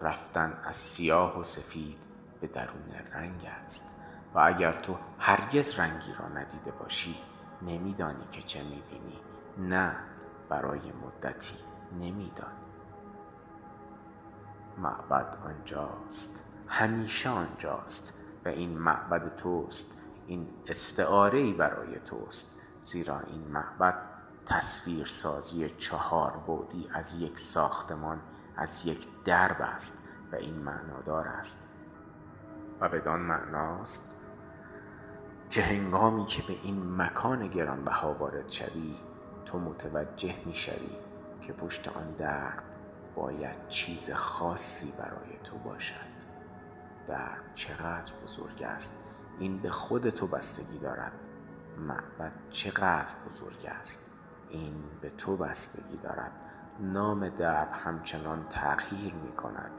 [0.00, 1.98] رفتن از سیاه و سفید
[2.40, 4.02] به درون رنگ است.
[4.34, 7.16] و اگر تو هرگز رنگی را ندیده باشی
[7.62, 9.20] نمیدانی که چه می‌بینی.
[9.58, 9.96] نه
[10.48, 11.56] برای مدتی
[11.92, 12.66] نمیدانی.
[14.78, 16.54] معبد آنجاست.
[16.68, 18.26] همیشه آنجاست.
[18.44, 20.22] و این معبد توست.
[20.26, 22.60] این استعاره برای توست.
[22.82, 24.15] زیرا این معبد
[24.46, 28.20] تصویرسازی چهار بودی از یک ساختمان
[28.56, 31.76] از یک درب است و این معنادار است.
[32.80, 34.14] و بدان معناست
[35.50, 38.96] که هنگامی که به این مکان گرانبها وارد شوی
[39.44, 40.96] تو متوجه می شوی
[41.40, 42.62] که پشت آن درب
[43.14, 46.16] باید چیز خاصی برای تو باشد.
[47.06, 49.04] درب چقدر بزرگ است
[49.38, 51.12] این به خود تو بستگی دارد.
[51.78, 54.15] معبد چقدر بزرگ است.
[54.50, 56.32] این به تو بستگی دارد.
[56.80, 59.70] نام درب همچنان تغییر می کند.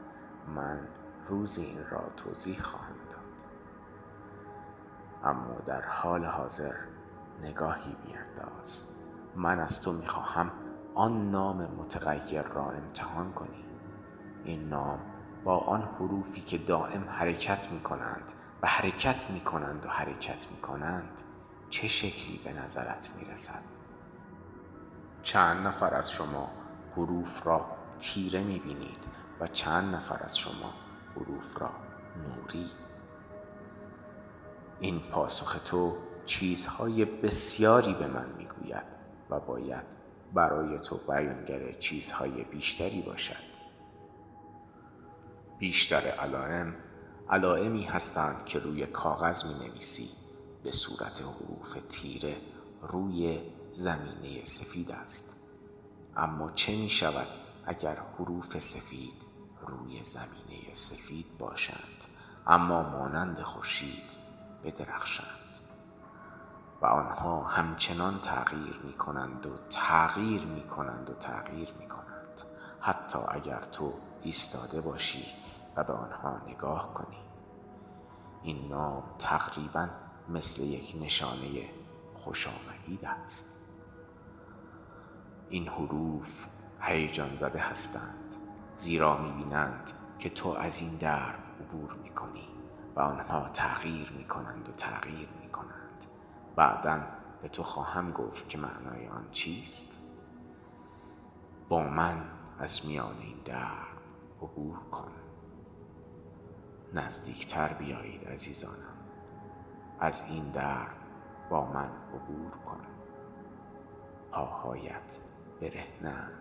[0.54, 0.80] من
[1.24, 3.18] روز این را توضیح خواهم داد.
[5.24, 6.74] اما در حال حاضر
[7.42, 8.96] نگاهی بیانداز
[9.36, 10.50] من از تو می‌خواهم
[10.94, 13.64] آن نام متغیر را امتحان کنی.
[14.44, 15.00] این نام
[15.44, 20.60] با آن حروفی که دائم حرکت می کنند و حرکت می کنند و حرکت می
[20.60, 21.20] کنند
[21.70, 23.77] چه شکلی به نظرت می رسد؟
[25.28, 26.48] چند نفر از شما
[26.96, 27.66] حروف را
[27.98, 29.04] تیره می بینید
[29.40, 30.72] و چند نفر از شما
[31.16, 31.70] حروف را
[32.16, 32.70] نوری؟
[34.80, 38.82] این پاسخ تو چیزهای بسیاری به من می‌گوید
[39.30, 39.86] و باید
[40.34, 43.44] برای تو بیانگر چیزهای بیشتری باشد.
[45.58, 46.74] بیشتر علائم
[47.30, 50.08] علائمی هستند که روی کاغذ می نویسی
[50.64, 52.36] به صورت حروف تیره
[52.82, 55.50] روی زمینه سفید است.
[56.16, 57.28] اما چه می شود
[57.66, 59.14] اگر حروف سفید
[59.66, 62.04] روی زمینه سفید باشند
[62.46, 64.12] اما مانند خورشید
[64.64, 65.58] بدرخشند؟
[66.82, 72.42] و آنها همچنان تغییر می کنند و تغییر می کنند و تغییر می کنند.
[72.80, 75.24] حتی اگر تو ایستاده باشی
[75.76, 77.18] و به آنها نگاه کنی.
[78.42, 79.88] این نام تقریبا
[80.28, 81.77] مثل یک نشانه
[82.28, 83.56] خوش آمدید است.
[85.48, 86.46] این حروف
[86.80, 88.34] هیجان زده هستند
[88.76, 92.48] زیرا می‌بینند که تو از این درب عبور می‌کنی
[92.96, 96.04] و آنها تغییر می‌کنند و تغییر می‌کنند.
[96.56, 97.00] بعدا
[97.42, 100.18] به تو خواهم گفت که معنای آن چیست؟
[101.68, 102.24] با من
[102.58, 103.98] از میان این درب
[104.42, 105.12] عبور کن.
[106.92, 108.96] نزدیکتر بیایید عزیزانم.
[110.00, 111.07] از این در
[111.50, 112.80] با من عبور کن
[114.30, 115.18] پاهایت
[115.60, 116.32] برهنند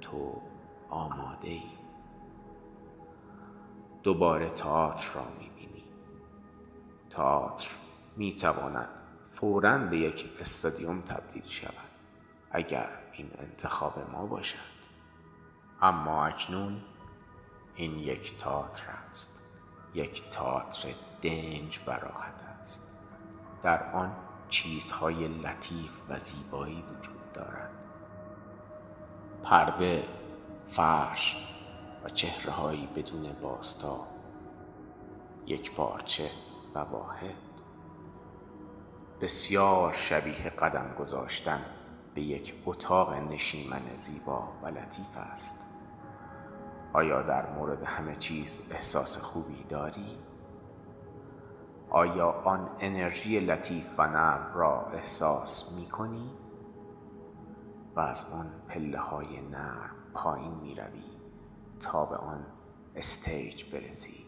[0.00, 0.40] تو
[0.90, 1.62] آماده ای
[4.02, 5.84] دوباره تئاتر را می‌بینی.
[7.10, 7.70] تئاتر
[8.16, 8.88] می‌تواند
[9.30, 11.88] فورا به یک استادیوم تبدیل شود
[12.50, 14.78] اگر این انتخاب ما باشد.
[15.82, 16.82] اما اکنون
[17.74, 19.58] این یک تئاتر است.
[19.94, 22.47] یک تئاتر دنج و راحت
[23.62, 24.16] در آن
[24.48, 27.70] چیزهای لطیف و زیبایی وجود دارد.
[29.44, 30.04] پرده
[30.72, 31.36] فرش
[32.04, 34.06] و چهرههایی بدون باستا
[35.46, 36.30] یک پارچه
[36.74, 37.34] و واحد.
[39.20, 41.60] بسیار شبیه قدم گذاشتن
[42.14, 45.68] به یک اتاق نشیمن زیبا و لطیف است.
[46.92, 50.16] آیا در مورد همه چیز احساس خوبی داری؟
[51.90, 56.30] آیا آن انرژی لطیف و نرم را احساس می کنی؟
[57.96, 61.04] و از آن پله های نرم پایین می روی
[61.80, 62.46] تا به آن
[62.96, 64.24] stage برسی.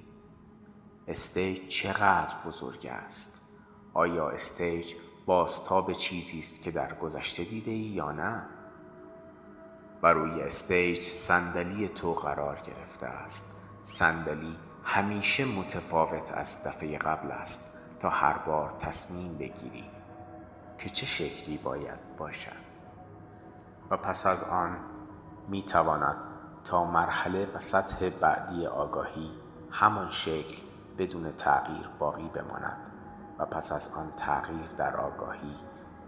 [1.09, 3.57] stage چقدر بزرگ است؟
[3.95, 4.95] آیا stage
[5.27, 8.43] بازتاب چیزی است که در گذشته دیده ای یا نه؟
[10.03, 13.71] و روی stage صندلی تو قرار گرفته است.
[13.85, 19.85] صندلی همیشه متفاوت از دفعه قبل است تا هر بار تصمیم بگیری
[20.79, 22.71] که چه شکلی باید باشد.
[23.91, 24.77] و پس از آن
[25.49, 26.17] می تواند
[26.65, 29.31] تا مرحله و سطح بعدی آگاهی
[29.71, 30.63] همان شکل
[30.99, 32.77] بدون تغییر باقی بماند
[33.39, 35.57] و پس از آن تغییر در آگاهی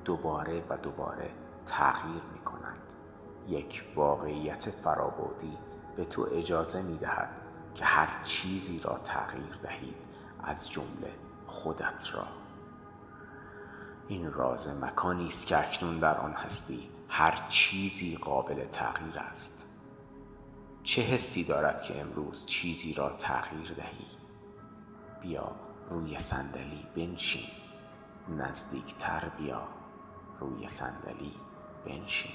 [0.05, 1.31] دوباره و دوباره
[1.67, 2.93] تغییر می کنند
[3.49, 5.59] یک واقعیت فرابودی
[5.97, 7.42] به تو اجازه می دهد
[7.75, 9.97] که هر چیزی را تغییر دهید
[10.43, 11.15] از جمله
[11.47, 12.27] خودت را.
[14.09, 19.67] این راز مکانی است که اکنون در آن هستی هر چیزی قابل تغییر است.
[20.83, 24.07] چه حسی دارد که امروز چیزی را تغییر دهی؟
[25.21, 25.53] بیا
[25.91, 27.49] روی صندلی بنشین.
[28.29, 29.69] نزدیکتر بیا
[30.41, 31.33] روی صندلی
[31.87, 32.33] بنشین.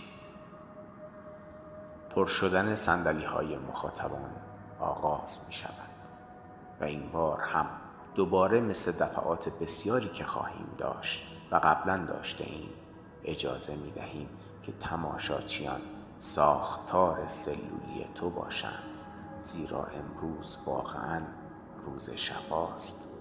[2.09, 4.46] پر شدن صندلی های مخاطبان
[4.80, 5.91] آغاز می شود
[6.82, 7.67] و این بار هم
[8.15, 12.69] دوباره مثل دفعات بسیاری که خواهیم داشت و قبلا داشته ایم
[13.23, 14.30] اجازه می دهیم
[14.63, 15.82] که تماشاچیان
[16.17, 19.01] ساختار سلولی تو باشند.
[19.41, 21.21] زیرا امروز واقعا
[21.82, 23.17] روز شفاست.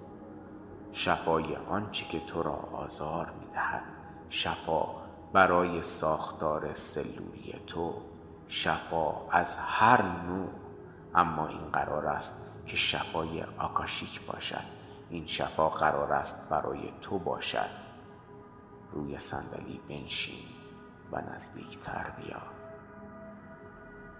[0.93, 3.83] شفای آنچه که تو را آزار می دهد
[4.29, 4.87] شفا
[5.33, 7.95] برای ساختار سلولی تو
[8.49, 10.49] شفا از هر نوع
[11.15, 14.65] اما این قرار است که شفای آکاشیک باشد
[15.11, 17.71] این شفا قرار است برای تو باشد
[18.93, 20.45] روی صندلی بنشین
[21.13, 22.43] و نزدیکتر بیا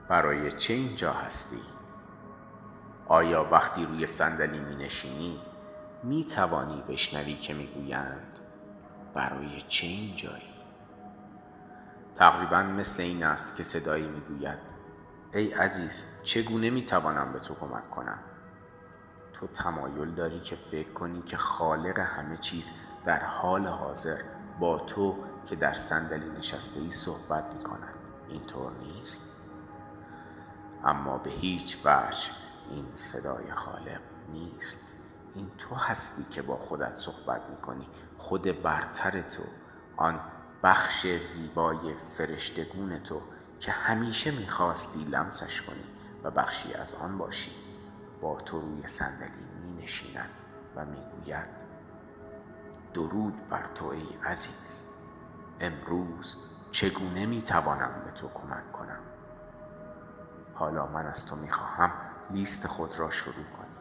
[0.09, 1.61] برای چه اینجا هستی؟
[3.09, 5.41] آیا وقتی روی صندلی می نشینی
[6.03, 8.39] می توانی بشنوی که می گویند
[9.15, 10.55] برای چه اینجایی؟
[12.15, 14.76] تقریبا مثل این است که صدایی می گوید
[15.37, 18.19] ای عزیز چگونه می توانم به تو کمک کنم؟
[19.33, 22.73] تو تمایل داری که فکر کنی که خالق همه چیز
[23.07, 24.21] در حال حاضر
[24.61, 25.17] با تو
[25.47, 27.95] که در صندلی نشسته ای صحبت می کند
[28.29, 29.51] اینطور نیست؟
[30.85, 32.31] اما به هیچ وجه
[32.71, 34.01] این صدای خالق
[34.33, 35.03] نیست.
[35.35, 39.43] این تو هستی که با خودت صحبت می کنی خود برتر تو
[39.97, 40.21] آن
[40.63, 43.21] بخش زیبای فرشتگون تو.
[43.61, 45.85] که همیشه می‌خواستی لمسش کنی
[46.25, 47.53] و بخشی از آن باشی.
[48.21, 50.31] با تو روی صندلی می نشیند
[50.77, 51.67] و می گوید
[52.95, 54.89] درود بر تو ای عزیز.
[55.61, 56.37] امروز
[56.71, 59.01] چگونه می توانم به تو کمک کنم؟
[60.55, 61.93] حالا من از تو می خواهم
[62.31, 63.77] لیست خود را شروع کنی.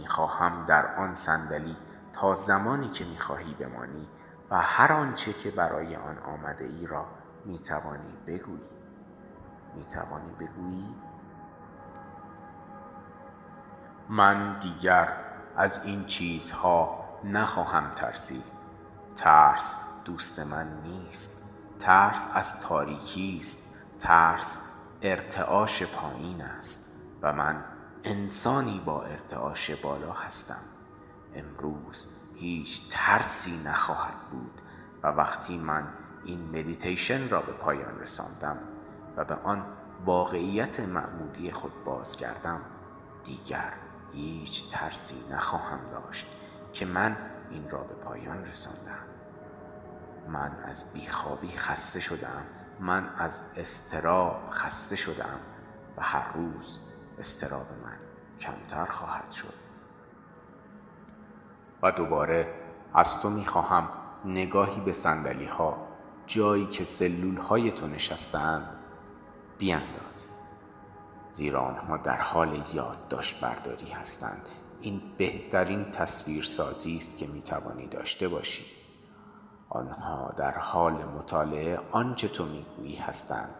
[0.00, 1.76] می خواهم در آن صندلی
[2.12, 4.08] تا زمانی که می خواهی بمانی
[4.50, 7.06] و هر آنچه که برای آن آمده ای را
[7.44, 8.77] می توانی بگویی.
[9.76, 10.94] می توانی بگویی؟
[14.08, 15.08] من دیگر
[15.56, 18.44] از این چیزها نخواهم ترسید.
[19.16, 21.54] ترس دوست من نیست.
[21.78, 24.00] ترس از تاریکی است.
[24.00, 24.58] ترس
[25.02, 27.64] ارتعاش پایین است و من
[28.04, 30.62] انسانی با ارتعاش بالا هستم.
[31.34, 34.60] امروز هیچ ترسی نخواهد بود
[35.02, 35.88] و وقتی من
[36.24, 38.58] این مدیتیشن را به پایان رساندم
[39.18, 39.64] و به آن
[40.04, 42.60] واقعیت معمولی خود بازگردم
[43.24, 43.72] دیگر
[44.12, 46.26] هیچ ترسی نخواهم داشت
[46.72, 47.16] که من
[47.50, 49.04] این را به پایان رساندم.
[50.28, 52.42] من از بیخوابی خسته شدم.
[52.80, 55.40] من از استراب خسته شدم
[55.96, 56.78] و هر روز
[57.18, 57.96] استراب من
[58.40, 59.54] کمتر خواهد شد.
[61.82, 62.54] و دوباره
[62.94, 63.88] از تو می‌خواهم
[64.24, 65.48] نگاهی به سندلی
[66.26, 68.77] جایی که سلول های تو نشستند
[69.58, 70.26] بیاندازی
[71.32, 74.42] زیرا آنها در حال یادداشت برداری هستند.
[74.80, 78.64] این بهترین تصویر سازی است که می توانی داشته باشی.
[79.68, 83.54] آنها در حال مطالعه آنچه تو می‌گویی هستند.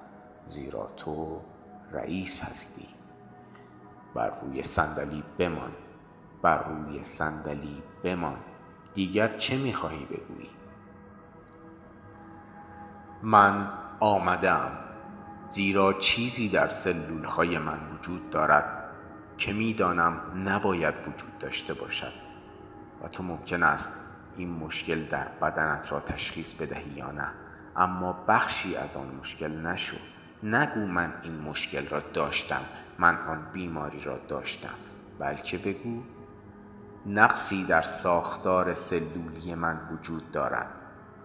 [0.47, 1.41] زیرا تو
[1.93, 2.89] رئیس هستی.
[4.15, 5.73] بر روی صندلی بمان.
[6.43, 8.39] بر روی صندلی بمان.
[8.95, 10.51] دیگر چه می‌خواهی بگویی؟
[13.23, 13.69] من
[14.01, 14.88] آمدم
[15.51, 18.85] زیرا چیزی در سلول های من وجود دارد
[19.39, 22.13] که می‌دانم نباید وجود داشته باشد
[23.05, 27.29] و تو ممکن است این مشکل در بدنت را تشخیص بدهی یا نه.
[27.77, 29.97] اما بخشی از آن مشکل نشو.
[30.43, 32.63] نگو من این مشکل را داشتم.
[32.99, 34.75] من آن بیماری را داشتم.
[35.19, 36.03] بلکه بگو
[37.07, 40.67] نقصی در ساختار سلولی من وجود دارد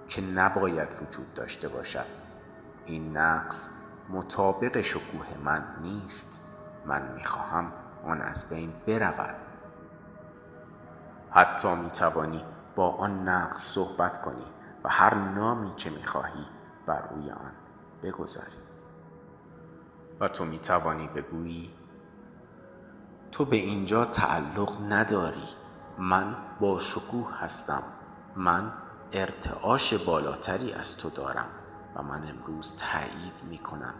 [0.07, 2.05] که نباید وجود داشته باشد.
[2.85, 6.39] این نقص مطابق شکوه من نیست.
[6.85, 7.71] من می‌خواهم
[8.05, 9.35] آن از بین برود.
[11.31, 12.43] حتی می‌توانی
[12.75, 14.45] با آن نقص صحبت کنی
[14.83, 16.45] و هر نامی که می‌خواهی
[16.85, 17.51] بر روی آن
[18.03, 18.51] بگذاری.
[20.19, 21.73] و تو می‌توانی بگویی
[23.31, 25.47] تو به اینجا تعلق نداری.
[25.97, 27.83] من با شکوه هستم.
[28.35, 28.71] من
[29.11, 31.45] ارتعاش بالاتری از تو دارم.
[31.95, 33.93] و من امروز تایید می کنم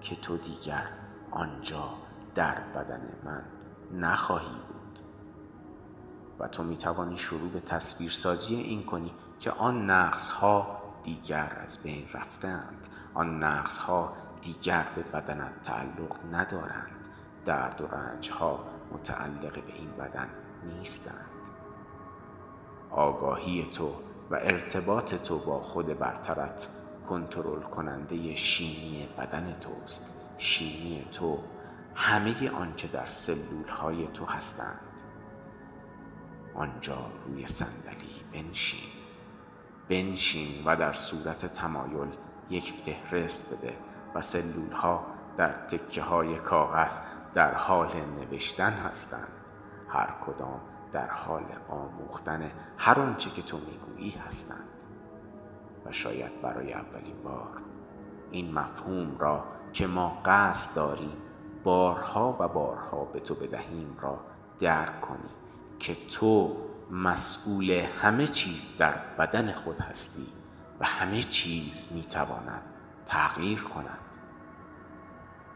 [0.00, 0.88] که تو دیگر
[1.30, 1.88] آنجا
[2.34, 3.44] در بدن من
[3.92, 4.98] نخواهی بود.
[6.38, 11.78] و تو می توانی شروع به تصویرسازی این کنی که آن نقص ها دیگر از
[11.78, 12.86] بین رفتند.
[13.14, 17.08] آن نقص ها دیگر به بدنت تعلق ندارند.
[17.44, 20.28] درد و رنج ها متعلق به این بدن
[20.64, 21.38] نیستند.
[22.90, 23.92] آگاهی تو
[24.30, 26.68] و ارتباط تو با خود برترت
[27.08, 30.34] کنترل کننده شیمی بدن توست.
[30.38, 31.38] شیمی تو
[31.94, 34.80] همه آنچه در سلول های تو هستند.
[36.54, 38.90] آنجا روی صندلی بنشین.
[39.88, 42.08] بنشین و در صورت تمایل
[42.50, 43.76] یک فهرست بده
[44.14, 45.06] و سلول ها
[45.36, 46.98] در تکه های کاغذ
[47.34, 47.90] در حال
[48.20, 49.32] نوشتن هستند.
[49.88, 50.60] هر کدام
[50.92, 54.77] در حال آموختن هر آنچه که تو می‌گویی هستند.
[55.86, 57.62] و شاید برای اولین بار.
[58.30, 61.12] این مفهوم را که ما قصد داریم
[61.64, 64.20] بارها و بارها به تو بدهیم را
[64.58, 65.30] درک کنی
[65.78, 66.56] که تو
[66.90, 70.26] مسئول همه چیز در بدن خود هستی
[70.80, 72.62] و همه چیز می‌تواند
[73.06, 73.98] تغییر کند.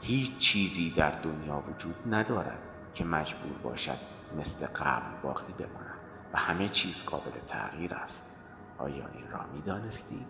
[0.00, 2.58] هیچ چیزی در دنیا وجود ندارد
[2.94, 3.98] که مجبور باشد
[4.38, 5.98] مثل قبل باقی بماند
[6.32, 8.41] و همه چیز قابل تغییر است.
[8.82, 10.26] آیا این را می دانستید؟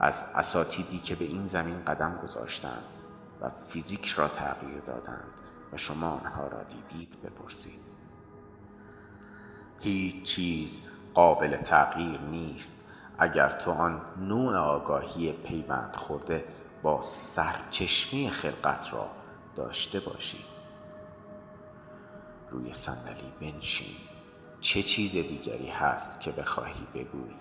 [0.00, 2.84] از اساتیدی که به این زمین قدم گذاشتند
[3.40, 5.30] و فیزیک را تغییر دادند
[5.72, 7.80] و شما آنها را دیدید بپرسید.
[9.80, 10.82] هیچ چیز
[11.14, 16.44] قابل تغییر نیست اگر تو آن نوع آگاهی پیوند خورده
[16.82, 19.10] با سرچشمه خلقت را
[19.56, 20.44] داشته باشی.
[22.50, 24.15] روی صندلی بنشین.
[24.60, 27.36] چه چیز دیگری هست که بخواهی بگویی؟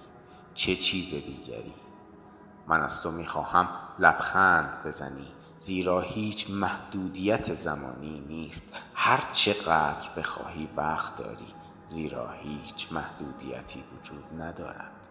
[0.53, 1.74] چه چیز دیگری؟
[2.68, 3.68] من از تو می‌خواهم
[3.99, 5.28] لبخند بزنی
[5.59, 8.78] زیرا هیچ محدودیت زمانی نیست.
[8.95, 11.47] هر چقدر بخواهی وقت داری
[11.86, 15.07] زیرا هیچ محدودیتی وجود ندارد.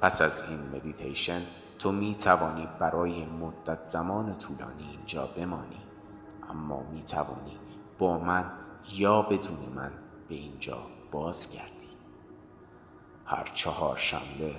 [0.00, 1.42] پس از این مدیتیشن
[1.78, 5.80] تو می توانی برای مدت زمان طولانی اینجا بمانی.
[6.50, 7.58] اما می توانی
[7.98, 8.50] با من
[8.92, 9.92] یا بدون من
[10.28, 11.90] به اینجا بازگردی
[13.26, 14.56] هر چهار شنبه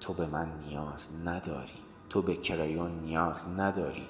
[0.00, 1.84] تو به من نیاز نداری.
[2.10, 4.08] تو به کرایون نیاز نداری.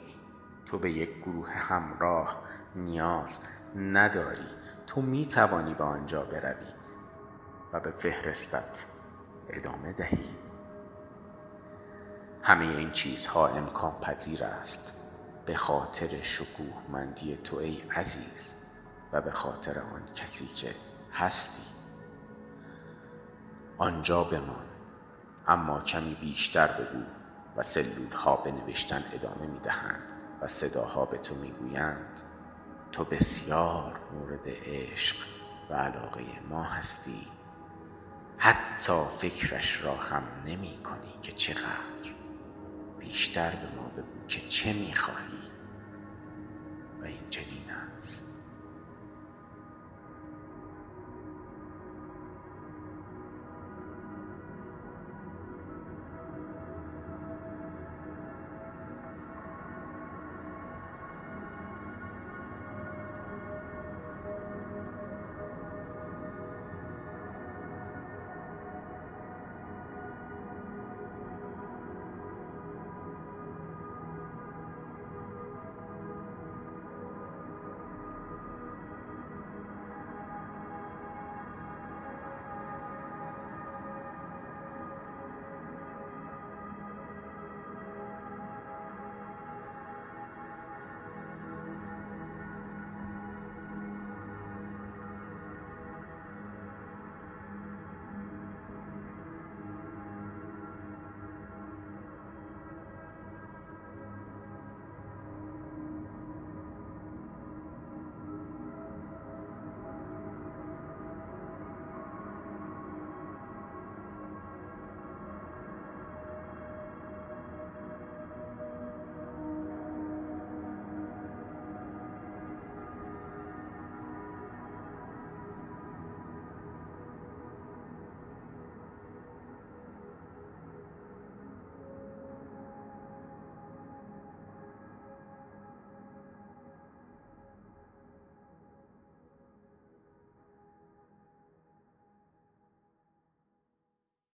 [0.67, 2.43] تو به یک گروه همراه
[2.77, 3.47] نیاز
[3.77, 4.47] نداری.
[4.87, 6.67] تو می توانی به آنجا بروی
[7.73, 8.85] و به فهرستت
[9.49, 10.31] ادامه دهی.
[12.43, 15.11] همه این چیزها امکان پذیر است.
[15.47, 18.65] به خاطر شکوهمندی تو ای عزیز
[19.13, 20.75] و به خاطر آن کسی که
[21.15, 21.75] هستی.
[23.79, 24.65] آنجا بمان
[25.47, 27.03] اما کمی بیشتر بگو
[27.57, 30.13] و سلول ها به نوشتن ادامه می دهند
[30.43, 32.21] و صداها به تو می گویند
[32.93, 35.17] تو بسیار مورد عشق
[35.71, 37.27] و علاقه ما هستی.
[38.39, 42.11] حتی فکرش را هم نمی کنی که چقدر.
[42.99, 45.43] بیشتر به ما بگو که چه می خواهی
[47.03, 47.31] و این